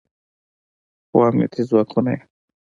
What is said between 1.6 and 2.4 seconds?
ځواکونه یې